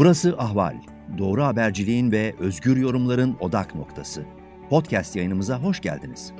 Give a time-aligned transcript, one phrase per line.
[0.00, 0.76] Burası Ahval.
[1.18, 4.24] Doğru haberciliğin ve özgür yorumların odak noktası.
[4.70, 6.32] Podcast yayınımıza hoş geldiniz.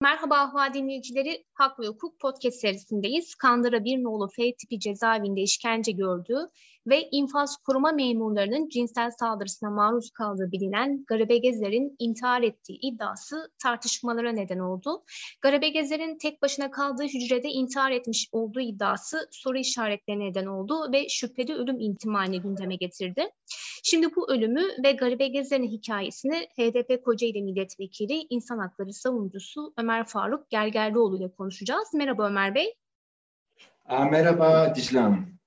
[0.00, 1.44] Merhaba Ahval dinleyicileri.
[1.54, 3.34] Hak ve Hukuk podcast serisindeyiz.
[3.34, 6.48] Kandıra bir nolu F tipi cezaevinde işkence gördüğü
[6.88, 14.32] ve infaz koruma memurlarının cinsel saldırısına maruz kaldığı bilinen Garibe Gezer'in intihar ettiği iddiası tartışmalara
[14.32, 15.04] neden oldu.
[15.40, 21.08] Garibe Gezer'in tek başına kaldığı hücrede intihar etmiş olduğu iddiası soru işaretlerine neden oldu ve
[21.08, 23.30] şüpheli ölüm ihtimalini gündeme getirdi.
[23.82, 30.50] Şimdi bu ölümü ve Garibe Gezer'in hikayesini HDP Kocaeli Milletvekili İnsan Hakları Savunucusu Ömer Faruk
[30.50, 31.88] Gergerlioğlu ile konuşacağız.
[31.94, 32.74] Merhaba Ömer Bey.
[33.88, 35.37] Merhaba Dicle Hanım.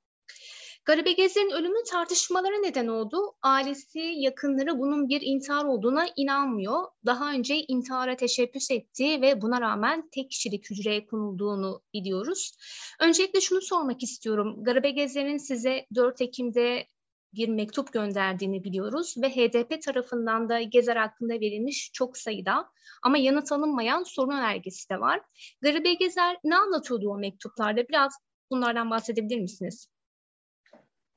[0.86, 3.18] Garibe Gezer'in ölümü tartışmalara neden oldu.
[3.42, 6.84] Ailesi, yakınları bunun bir intihar olduğuna inanmıyor.
[7.06, 12.58] Daha önce intihara teşebbüs etti ve buna rağmen tek kişilik hücreye konulduğunu biliyoruz.
[13.00, 14.64] Öncelikle şunu sormak istiyorum.
[14.64, 16.88] Garibe Gezer'in size 4 Ekim'de
[17.34, 22.70] bir mektup gönderdiğini biliyoruz ve HDP tarafından da Gezer hakkında verilmiş çok sayıda
[23.04, 25.22] ama yanıt alınmayan sorun önergesi de var.
[25.62, 27.88] Garibe Gezer ne anlatıyordu o mektuplarda?
[27.88, 28.14] Biraz
[28.52, 29.91] bunlardan bahsedebilir misiniz?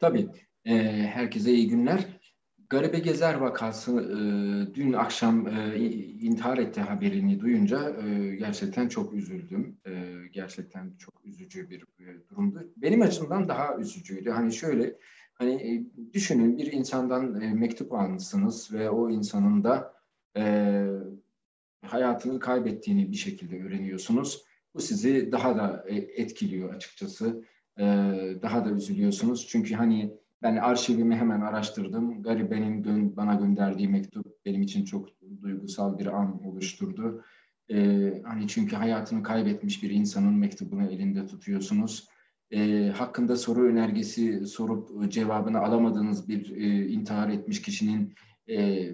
[0.04, 0.28] Tabii.
[0.64, 0.74] E,
[1.06, 2.06] herkese iyi günler.
[2.70, 5.78] Garibe Gezer vakası e, dün akşam e,
[6.20, 9.76] intihar etti haberini duyunca e, gerçekten çok üzüldüm.
[9.86, 9.92] E,
[10.32, 12.72] gerçekten çok üzücü bir e, durumdu.
[12.76, 14.30] Benim açımdan daha üzücüydü.
[14.30, 14.96] Hani şöyle,
[15.34, 15.70] hani e,
[16.12, 19.94] düşünün bir insandan e, mektup almışsınız ve o insanın da
[20.36, 20.84] e,
[21.86, 24.44] hayatını kaybettiğini bir şekilde öğreniyorsunuz.
[24.74, 27.44] Bu sizi daha da e, etkiliyor açıkçası
[27.78, 27.84] e,
[28.42, 29.46] daha da üzülüyorsunuz.
[29.48, 32.22] Çünkü hani ben arşivimi hemen araştırdım.
[32.22, 35.08] Garibe'nin gö- bana gönderdiği mektup benim için çok
[35.42, 37.24] duygusal bir an oluşturdu.
[37.70, 37.76] E,
[38.24, 42.08] hani çünkü hayatını kaybetmiş bir insanın mektubunu elinde tutuyorsunuz.
[42.50, 48.14] E, hakkında soru önergesi sorup cevabını alamadığınız bir e, intihar etmiş kişinin
[48.48, 48.90] e,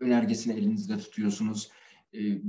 [0.00, 1.70] önergesini elinizde tutuyorsunuz
[2.14, 2.40] e,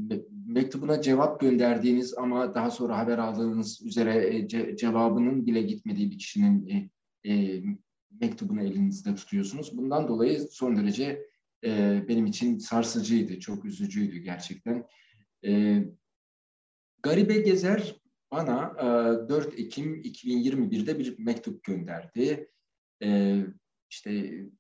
[0.46, 6.18] mektubuna cevap gönderdiğiniz ama daha sonra haber aldığınız üzere e, ce, cevabının bile gitmediği bir
[6.18, 6.90] kişinin e,
[7.32, 7.64] e,
[8.22, 9.78] mektubunu elinizde tutuyorsunuz.
[9.78, 11.26] Bundan dolayı son derece
[11.66, 14.86] e, benim için sarsıcıydı, çok üzücüydü gerçekten.
[15.46, 15.84] E,
[17.04, 17.96] Garibe Gezer
[18.32, 18.76] bana
[19.26, 22.50] e, 4 Ekim 2021'de bir mektup gönderdi.
[23.04, 23.40] E,
[23.90, 24.12] işte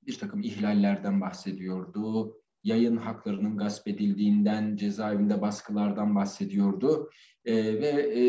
[0.08, 7.09] bir takım ihlallerden bahsediyordu yayın haklarının gasp edildiğinden, cezaevinde baskılardan bahsediyordu.
[7.46, 8.24] E, ve e,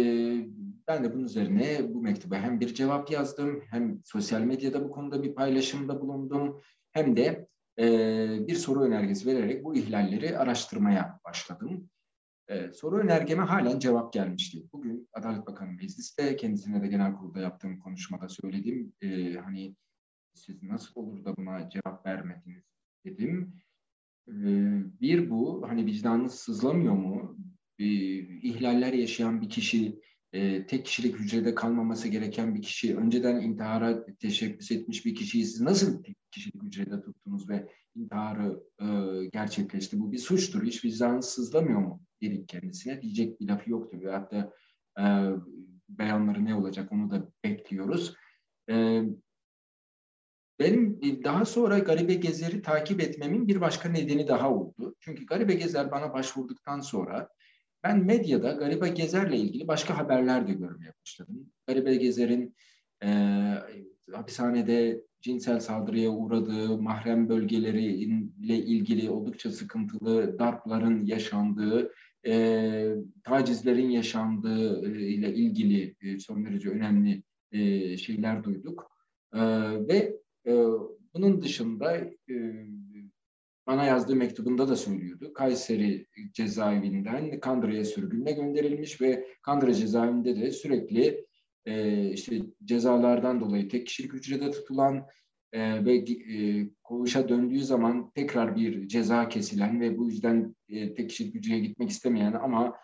[0.89, 5.23] ben de bunun üzerine bu mektuba hem bir cevap yazdım, hem sosyal medyada bu konuda
[5.23, 6.61] bir paylaşımda bulundum,
[6.93, 7.49] hem de
[7.79, 7.87] e,
[8.49, 11.91] bir soru önergesi vererek bu ihlalleri araştırmaya başladım.
[12.49, 14.63] E, soru önergeme halen cevap gelmişti.
[14.73, 18.93] Bugün Adalet Bakanı mecliste, kendisine de genel kurulda yaptığım konuşmada söyledim.
[19.03, 19.77] E, hani
[20.35, 22.65] siz nasıl olur da buna cevap vermediniz
[23.05, 23.61] dedim.
[24.31, 27.37] Ee, bir bu, hani vicdanınız sızlamıyor mu?
[27.79, 30.01] İhlaller yaşayan bir kişi,
[30.33, 35.61] e, tek kişilik hücrede kalmaması gereken bir kişi, önceden intihara teşebbüs etmiş bir kişiyi siz
[35.61, 38.87] nasıl tek kişilik hücrede tuttunuz ve intiharı e,
[39.33, 40.01] gerçekleşti?
[40.01, 40.63] Bu bir suçtur.
[40.63, 42.01] Hiç vicdanınız sızlamıyor mu?
[42.23, 43.03] Dedik kendisine.
[43.03, 43.99] Diyecek bir lafı yoktu.
[44.01, 44.53] Ve hatta
[45.01, 45.05] e,
[45.89, 48.15] beyanları ne olacak onu da bekliyoruz.
[50.61, 54.95] Benim e, daha sonra Garibe Gezer'i takip etmemin bir başka nedeni daha oldu.
[55.01, 57.29] Çünkü Garibe Gezer bana başvurduktan sonra
[57.85, 61.47] ben medyada Garibe Gezer'le ilgili başka haberler de görmeye başladım.
[61.67, 62.55] Garibe Gezer'in
[63.05, 63.09] e,
[64.13, 71.93] hapishanede cinsel saldırıya uğradığı, mahrem bölgeleriyle ilgili oldukça sıkıntılı darpların yaşandığı,
[72.27, 72.95] e,
[73.25, 77.23] tacizlerin yaşandığı e, ile ilgili e, son derece önemli
[77.53, 78.91] e, şeyler duyduk.
[79.35, 79.41] E,
[79.89, 80.53] ve e,
[81.15, 82.35] bunun dışında e,
[83.67, 85.33] bana yazdığı mektubunda da söylüyordu.
[85.35, 91.27] Kayseri cezaevinden Kandıra'ya sürgünle gönderilmiş ve Kandıra cezaevinde de sürekli
[91.67, 95.07] e, işte cezalardan dolayı tek kişilik hücrede tutulan
[95.53, 101.11] e, ve e, koğuşa döndüğü zaman tekrar bir ceza kesilen ve bu yüzden e, tek
[101.11, 102.77] kişilik hücreye gitmek istemeyen ama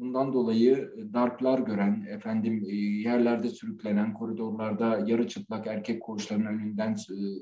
[0.00, 6.96] bundan dolayı darplar gören, efendim e, yerlerde sürüklenen, koridorlarda yarı çıplak erkek koğuşlarının önünden e,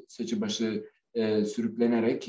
[0.08, 0.84] saçı başı
[1.46, 2.24] sürüklenerek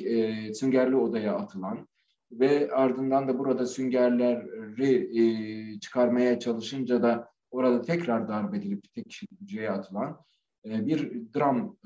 [0.56, 1.88] süngerli odaya atılan
[2.32, 10.18] ve ardından da burada süngerleri çıkarmaya çalışınca da orada tekrar darp edilip tek hücreye atılan
[10.66, 11.78] bir dram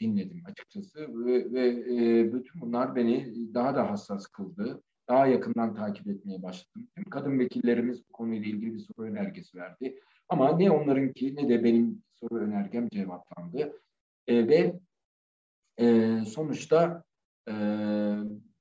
[0.00, 6.42] dinledim açıkçası ve, ve bütün bunlar beni daha da hassas kıldı daha yakından takip etmeye
[6.42, 6.88] başladım.
[6.94, 9.98] Hem kadın vekillerimiz bu konuyla ilgili bir soru önergesi verdi.
[10.28, 13.72] Ama ne onlarınki ne de benim soru önergem cevaplandı.
[14.26, 14.80] E, ve
[15.80, 17.04] e, sonuçta
[17.48, 17.52] e,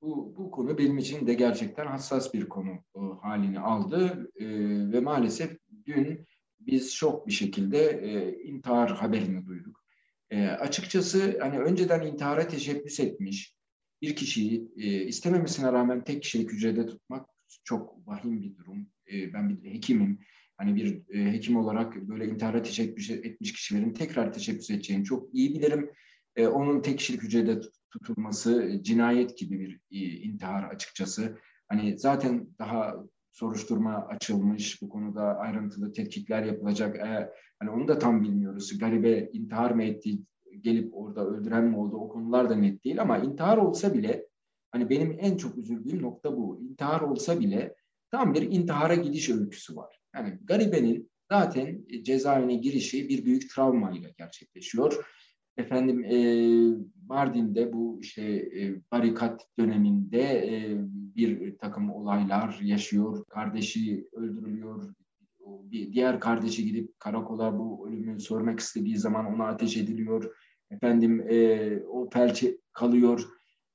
[0.01, 4.29] bu, bu konu benim için de gerçekten hassas bir konu e, halini aldı.
[4.35, 4.45] E,
[4.91, 6.25] ve maalesef dün
[6.59, 9.83] biz şok bir şekilde e, intihar haberini duyduk.
[10.31, 13.56] E, açıkçası hani önceden intihara teşebbüs etmiş
[14.01, 17.29] bir kişiyi e, istememesine rağmen tek kişilik hücrede tutmak
[17.63, 18.87] çok vahim bir durum.
[19.11, 20.19] E, ben bir hekimim.
[20.57, 25.53] Hani bir e, hekim olarak böyle intihara teşebbüs etmiş kişilerin tekrar teşebbüs edeceğini çok iyi
[25.53, 25.89] bilirim.
[26.35, 27.61] E, onun tek kişilik hücrede
[27.91, 31.37] tutulması cinayet gibi bir e, intihar açıkçası.
[31.67, 32.95] Hani zaten daha
[33.31, 36.95] soruşturma açılmış, bu konuda ayrıntılı tetkikler yapılacak.
[36.95, 37.29] E,
[37.59, 38.77] hani onu da tam bilmiyoruz.
[38.77, 40.19] Garibe intihar mı etti,
[40.61, 44.27] gelip orada öldüren mi oldu o konular da net değil ama intihar olsa bile
[44.71, 46.59] hani benim en çok üzüldüğüm nokta bu.
[46.61, 47.75] İntihar olsa bile
[48.11, 49.99] tam bir intihara gidiş öyküsü var.
[50.15, 55.05] Yani garibenin zaten cezaevine girişi bir büyük travmayla gerçekleşiyor.
[55.57, 56.17] Efendim e,
[57.07, 60.77] Mardin'de bu işte e, barikat döneminde e,
[61.15, 63.25] bir takım olaylar yaşıyor.
[63.29, 64.93] Kardeşi öldürülüyor.
[65.45, 70.35] Bir diğer kardeşi gidip karakola bu ölümü sormak istediği zaman ona ateş ediliyor.
[70.71, 73.23] Efendim e, o felç kalıyor.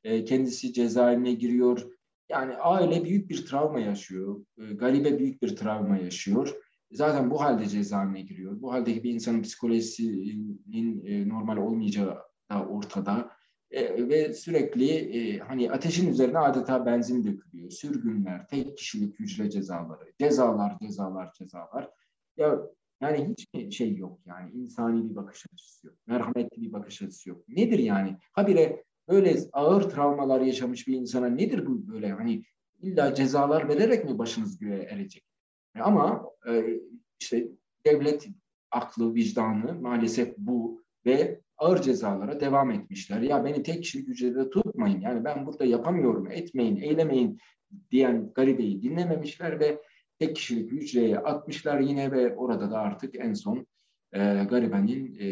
[0.05, 1.87] E, kendisi cezaevine giriyor.
[2.29, 4.45] Yani aile büyük bir travma yaşıyor.
[4.59, 6.55] E, garibe büyük bir travma yaşıyor.
[6.93, 8.63] Zaten bu halde cezaevine giriyor.
[8.63, 12.19] Bu haldeki bir insanın psikolojisinin e, normal olmayacağı
[12.51, 13.31] da ortada.
[13.71, 17.71] E, ve sürekli e, hani ateşin üzerine adeta benzin dökülüyor.
[17.71, 21.91] Sürgünler, tek kişilik hücre cezaları, cezalar, cezalar, cezalar.
[22.37, 22.61] Ya
[23.03, 25.97] yani hiç şey yok yani insani bir bakış açısı yok.
[26.07, 27.49] Merhametli bir bakış açısı yok.
[27.49, 28.17] Nedir yani?
[28.33, 32.45] Habire böyle ağır travmalar yaşamış bir insana nedir bu böyle hani
[32.81, 35.25] illa cezalar vererek mi başınız göğe erecek?
[35.81, 36.81] Ama e,
[37.21, 37.49] işte
[37.87, 38.29] devlet
[38.71, 43.21] aklı, vicdanı maalesef bu ve ağır cezalara devam etmişler.
[43.21, 45.01] Ya beni tek kişilik hücrede tutmayın.
[45.01, 47.39] Yani ben burada yapamıyorum, etmeyin, eylemeyin
[47.91, 49.83] diyen garibeyi dinlememişler ve
[50.23, 53.67] tek kişilik hücreye atmışlar yine ve orada da artık en son
[54.13, 55.29] e, garibenin e,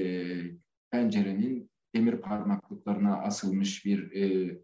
[0.90, 4.56] pencerenin demir parmaklıklarına asılmış bir e,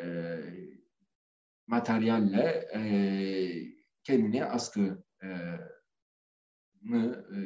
[0.00, 0.38] e,
[1.66, 2.82] materyalle e,
[4.04, 5.28] kendini astığı e,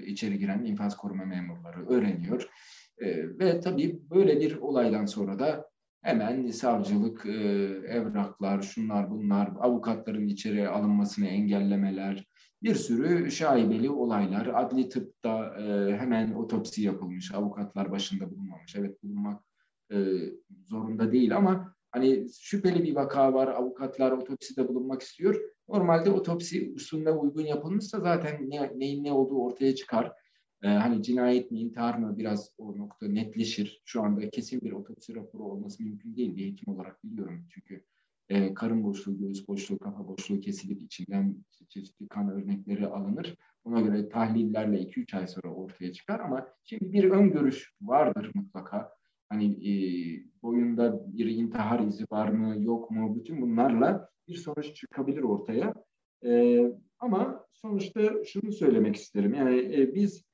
[0.07, 2.49] içeri giren infaz koruma memurları öğreniyor.
[2.99, 5.71] E, ve tabii böyle bir olaydan sonra da
[6.05, 7.31] hemen savcılık, e,
[7.89, 12.27] evraklar, şunlar bunlar, avukatların içeri alınmasını engellemeler,
[12.63, 14.47] bir sürü şaibeli olaylar.
[14.55, 18.77] Adli tıpta e, hemen otopsi yapılmış, avukatlar başında bulunmamış.
[18.77, 19.43] Evet bulunmak
[19.93, 19.97] e,
[20.65, 25.41] zorunda değil ama hani şüpheli bir vaka var, avukatlar otopside bulunmak istiyor.
[25.69, 30.13] Normalde otopsi usulüne uygun yapılmışsa zaten ne, neyin ne olduğu ortaya çıkar.
[30.65, 33.83] Ee, hani cinayet mi, intihar mı biraz o nokta netleşir.
[33.85, 37.47] Şu anda kesin bir otopsi raporu olması mümkün değil bir hekim olarak biliyorum.
[37.51, 37.85] Çünkü
[38.29, 43.37] e, karın boşluğu, göğüs boşluğu, kafa boşluğu kesilip içinden çeşitli kan örnekleri alınır.
[43.65, 48.91] Ona göre tahlillerle 2-3 ay sonra ortaya çıkar ama şimdi bir ön görüş vardır mutlaka.
[49.29, 49.73] Hani e,
[50.43, 53.17] boyunda bir intihar izi var mı, yok mu?
[53.17, 55.75] Bütün bunlarla bir sonuç çıkabilir ortaya.
[56.25, 56.61] E,
[56.99, 59.35] ama sonuçta şunu söylemek isterim.
[59.35, 60.25] Yani e, biz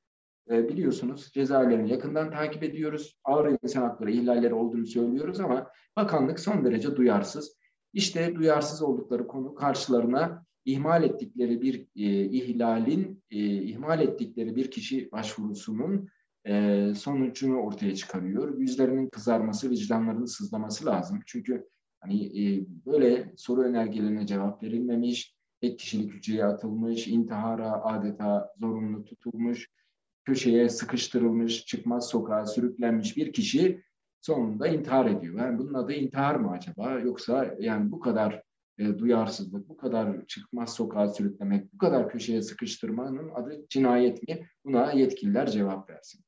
[0.49, 3.19] e, biliyorsunuz cezaevlerini yakından takip ediyoruz.
[3.23, 7.57] Ağır insan hakları ihlalleri olduğunu söylüyoruz ama bakanlık son derece duyarsız.
[7.93, 15.11] İşte duyarsız oldukları konu karşılarına ihmal ettikleri bir e, ihlalin, e, ihmal ettikleri bir kişi
[15.11, 16.09] başvurusunun
[16.47, 18.57] e, sonucunu ortaya çıkarıyor.
[18.57, 21.19] Yüzlerinin kızarması, vicdanlarının sızlaması lazım.
[21.25, 21.67] Çünkü
[21.99, 29.69] hani e, böyle soru önergelerine cevap verilmemiş, tek kişilik hücreye atılmış, intihara adeta zorunlu tutulmuş,
[30.25, 33.83] köşeye sıkıştırılmış, çıkmaz sokağa sürüklenmiş bir kişi
[34.21, 35.35] sonunda intihar ediyor.
[35.39, 36.99] Yani bunun adı intihar mı acaba?
[36.99, 38.43] Yoksa yani bu kadar
[38.81, 44.47] e, duyarsızlık, bu kadar çıkmaz sokağa sürüklemek, bu kadar köşeye sıkıştırmanın adı cinayet mi?
[44.65, 46.25] Buna yetkililer cevap versin.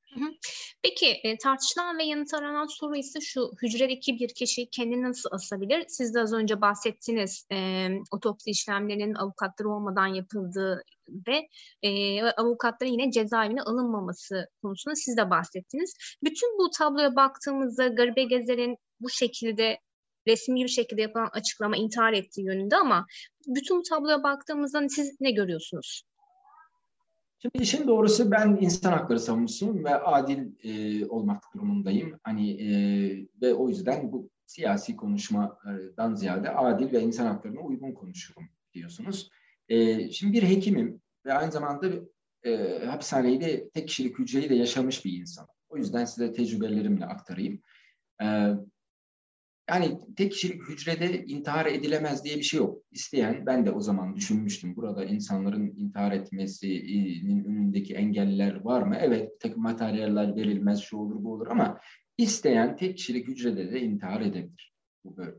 [0.83, 5.85] Peki e, tartışılan ve yanıt aranan soru ise şu hücredeki bir kişi kendini nasıl asabilir?
[5.87, 10.83] Siz de az önce bahsettiniz e, otopsi işlemlerinin avukatları olmadan yapıldığı
[11.27, 11.47] ve
[11.81, 15.93] e, avukatların yine cezaevine alınmaması konusunda siz de bahsettiniz.
[16.23, 19.79] Bütün bu tabloya baktığımızda Garibe Gezer'in bu şekilde
[20.27, 23.05] resmi bir şekilde yapılan açıklama intihar ettiği yönünde ama
[23.47, 26.03] bütün tabloya baktığımızda siz ne görüyorsunuz?
[27.39, 32.19] Şimdi işin doğrusu ben insan hakları savunucusuyum ve adil e, olmak durumundayım.
[32.23, 32.67] Hani e,
[33.41, 39.29] ve o yüzden bu siyasi konuşmadan ziyade adil ve insan haklarına uygun konuşurum diyorsunuz.
[39.69, 41.87] E, şimdi bir hekimim ve aynı zamanda
[42.43, 45.47] e, hapishaneyi de tek kişilik hücreyi de yaşamış bir insan.
[45.69, 47.61] O yüzden size tecrübelerimle aktarayım.
[48.21, 48.25] E,
[49.73, 52.83] yani tek kişilik hücrede intihar edilemez diye bir şey yok.
[52.91, 54.75] İsteyen, ben de o zaman düşünmüştüm.
[54.75, 58.97] Burada insanların intihar etmesinin önündeki engeller var mı?
[58.99, 61.79] Evet, tek materyaller verilmez, şu olur, bu olur ama
[62.17, 64.73] isteyen tek kişilik hücrede de intihar edebilir.
[65.05, 65.35] Bu böyle.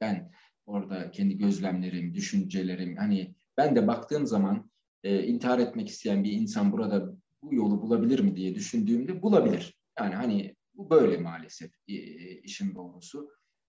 [0.00, 0.30] Ben
[0.66, 4.70] orada kendi gözlemlerim, düşüncelerim, hani ben de baktığım zaman
[5.04, 7.12] e, intihar etmek isteyen bir insan burada
[7.42, 9.78] bu yolu bulabilir mi diye düşündüğümde bulabilir.
[9.98, 11.94] Yani hani bu böyle maalesef e,
[12.40, 13.28] işin doğrusu.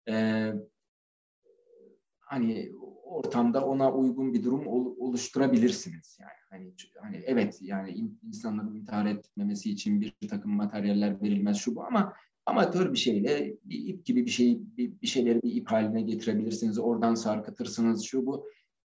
[0.09, 0.47] E,
[2.19, 2.71] hani
[3.03, 4.67] ortamda ona uygun bir durum
[4.99, 6.17] oluşturabilirsiniz.
[6.21, 11.83] Yani hani hani evet yani insanların intihar etmemesi için bir takım materyaller verilmez şu bu
[11.83, 12.13] ama
[12.45, 16.79] amatör bir şeyle bir ip gibi bir şey bir, bir şeyleri bir ip haline getirebilirsiniz.
[16.79, 18.47] Oradan sarkıtırsınız şu bu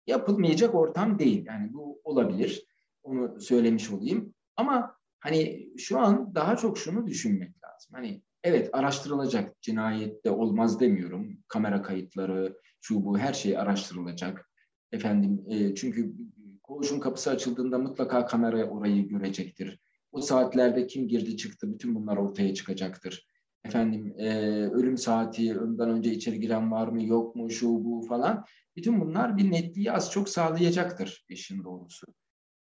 [0.06, 1.44] yapılmayacak ortam değil.
[1.46, 2.66] Yani bu olabilir.
[3.02, 4.34] Onu söylemiş olayım.
[4.56, 7.92] Ama hani şu an daha çok şunu düşünmek lazım.
[7.92, 11.38] Hani evet araştırılacak cinayette olmaz demiyorum.
[11.48, 14.50] Kamera kayıtları, şu bu her şey araştırılacak.
[14.92, 16.14] Efendim e, çünkü
[16.62, 19.80] koğuşun kapısı açıldığında mutlaka kamera orayı görecektir.
[20.12, 23.28] O saatlerde kim girdi çıktı bütün bunlar ortaya çıkacaktır.
[23.64, 24.28] Efendim e,
[24.68, 28.44] ölüm saati, ondan önce içeri giren var mı yok mu şu bu falan.
[28.76, 32.06] Bütün bunlar bir netliği az çok sağlayacaktır işin doğrusu.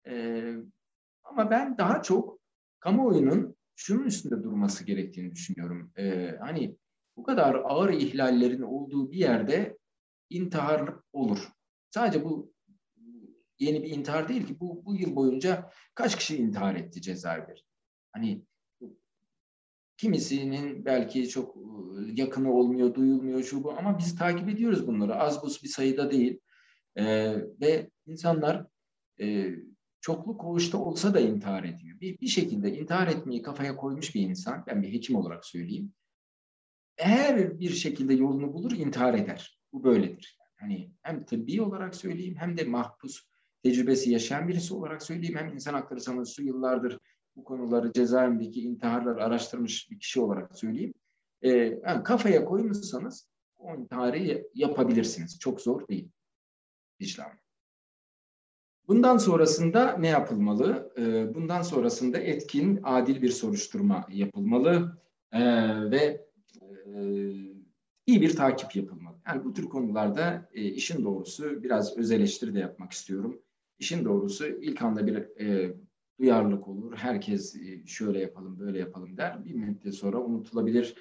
[0.09, 0.55] Ee,
[1.25, 2.39] ama ben daha çok
[2.81, 5.93] kamuoyunun şunun üstünde durması gerektiğini düşünüyorum.
[5.99, 6.77] Ee, hani
[7.17, 9.79] bu kadar ağır ihlallerin olduğu bir yerde
[10.31, 11.49] intihar olur.
[11.91, 12.53] Sadece bu
[13.59, 17.61] yeni bir intihar değil ki bu, bu yıl boyunca kaç kişi intihar etti cezaevleri?
[18.13, 18.47] Hani
[19.99, 25.15] Kimisinin belki çok ıı, yakını olmuyor, duyulmuyor şu bu ama biz takip ediyoruz bunları.
[25.15, 26.41] Az buz bir sayıda değil.
[26.97, 28.67] Ee, ve insanlar
[29.21, 29.51] e,
[30.01, 32.01] çoklu koğuşta olsa da intihar ediyor.
[32.01, 35.93] Bir, bir şekilde intihar etmeyi kafaya koymuş bir insan, ben bir hekim olarak söyleyeyim.
[36.97, 39.61] Her bir şekilde yolunu bulur, intihar eder.
[39.73, 40.39] Bu böyledir.
[40.57, 43.23] Hani hem tıbbi olarak söyleyeyim hem de mahpus
[43.63, 45.37] tecrübesi yaşayan birisi olarak söyleyeyim.
[45.39, 46.99] Hem insan hakları savunucusu yıllardır
[47.37, 50.95] bu konuları cezaevindeki intiharlar araştırmış bir kişi olarak söyleyeyim.
[51.43, 53.29] E, yani kafaya koymuşsanız
[53.59, 55.39] o intiharı yapabilirsiniz.
[55.39, 56.11] Çok zor değil.
[56.99, 57.39] İşlem.
[58.89, 60.93] Bundan sonrasında ne yapılmalı?
[60.99, 64.99] E, bundan sonrasında etkin, adil bir soruşturma yapılmalı
[65.33, 65.41] e,
[65.91, 66.27] ve
[66.61, 67.01] e,
[68.07, 69.17] iyi bir takip yapılmalı.
[69.27, 73.43] Yani bu tür konularda e, işin doğrusu biraz öz eleştiri de yapmak istiyorum.
[73.79, 75.75] İşin doğrusu ilk anda bir e,
[76.21, 76.97] duyarlılık olur.
[76.97, 79.45] Herkes e, şöyle yapalım, böyle yapalım der.
[79.45, 80.95] Bir müddet sonra unutulabilir.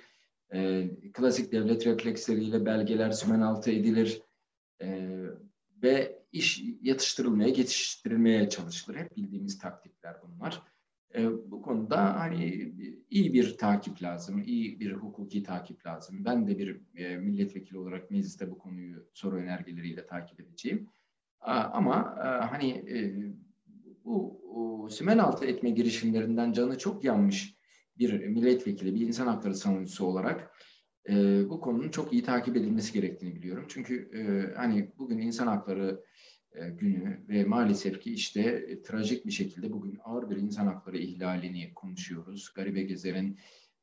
[1.14, 4.22] Klasik devlet refleksleriyle belgeler sümen altı edilir
[5.84, 8.98] ve iş yatıştırılmaya, geçiştirilmeye çalışılır.
[8.98, 10.62] Hep bildiğimiz taktikler bunlar.
[11.16, 12.74] E, bu konuda hani
[13.10, 16.26] iyi bir takip lazım, iyi bir hukuki takip lazım.
[16.26, 20.90] Ben de bir e, milletvekili olarak mecliste bu konuyu soru önergeleriyle takip edeceğim.
[21.40, 23.16] A, ama e, hani e,
[24.06, 27.58] bu o, sümen altı etme girişimlerinden canı çok yanmış
[27.98, 30.52] bir milletvekili, bir insan hakları savunucusu olarak
[31.10, 31.14] e,
[31.50, 33.66] bu konunun çok iyi takip edilmesi gerektiğini biliyorum.
[33.68, 36.04] Çünkü e, hani bugün insan hakları
[36.52, 40.98] e, günü ve maalesef ki işte e, trajik bir şekilde bugün ağır bir insan hakları
[40.98, 42.54] ihlalini konuşuyoruz.
[42.56, 43.40] Garibe Gezer'in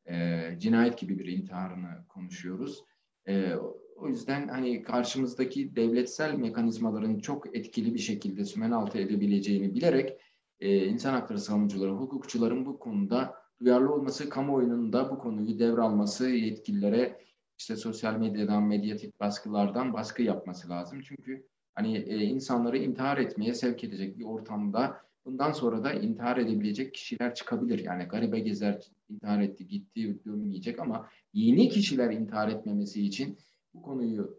[0.09, 2.85] e, cinayet gibi bir intiharını konuşuyoruz.
[3.29, 3.55] E,
[3.97, 10.21] o yüzden hani karşımızdaki devletsel mekanizmaların çok etkili bir şekilde sümen altı edebileceğini bilerek
[10.61, 17.21] e, insan hakları savunucuları, hukukçuların bu konuda duyarlı olması, kamuoyunun da bu konuyu devralması, yetkililere
[17.59, 21.01] işte sosyal medyadan, medyatik baskılardan baskı yapması lazım.
[21.05, 26.95] Çünkü hani e, insanları intihar etmeye sevk edecek bir ortamda bundan sonra da intihar edebilecek
[26.95, 27.79] kişiler çıkabilir.
[27.79, 33.39] Yani garibe gezer intihar etti, gitti, dönmeyecek ama yeni kişiler intihar etmemesi için
[33.75, 34.39] bu konuyu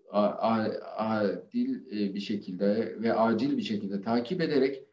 [0.97, 4.83] adil e, bir şekilde ve acil bir şekilde takip ederek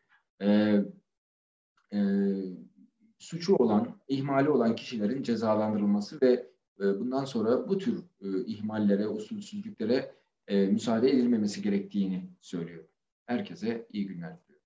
[0.40, 0.78] e,
[1.92, 1.98] e,
[3.22, 6.46] suçu olan, ihmali olan kişilerin cezalandırılması ve
[6.80, 10.12] e, bundan sonra bu tür e, ihmallere, usulsüzlüklere
[10.48, 12.84] e, müsaade edilmemesi gerektiğini söylüyor.
[13.26, 14.62] Herkese iyi günler diliyorum.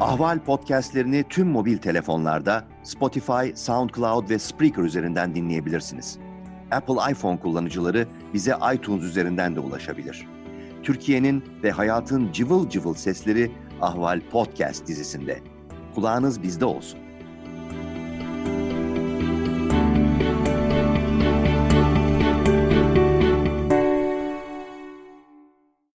[0.00, 6.18] Ahval podcastlerini tüm mobil telefonlarda Spotify, SoundCloud ve Spreaker üzerinden dinleyebilirsiniz.
[6.70, 10.26] Apple iPhone kullanıcıları bize iTunes üzerinden de ulaşabilir.
[10.82, 13.50] Türkiye'nin ve hayatın cıvıl cıvıl sesleri
[13.82, 15.40] Ahval Podcast dizisinde.
[15.94, 17.01] Kulağınız bizde olsun.